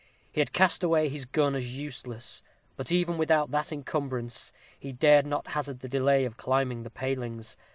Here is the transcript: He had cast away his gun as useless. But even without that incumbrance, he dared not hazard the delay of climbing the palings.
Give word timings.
He 0.31 0.41
had 0.41 0.51
cast 0.51 0.83
away 0.83 1.09
his 1.09 1.25
gun 1.25 1.53
as 1.53 1.77
useless. 1.77 2.41
But 2.75 2.91
even 2.91 3.19
without 3.19 3.51
that 3.51 3.71
incumbrance, 3.71 4.51
he 4.79 4.91
dared 4.91 5.27
not 5.27 5.49
hazard 5.49 5.81
the 5.81 5.87
delay 5.87 6.25
of 6.25 6.37
climbing 6.37 6.81
the 6.81 6.89
palings. 6.89 7.55